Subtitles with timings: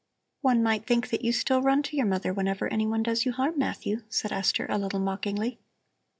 [0.41, 3.59] "One might think that you still run to your mother whenever anyone does you harm,
[3.59, 5.59] Matthew," said Esther, a little mockingly.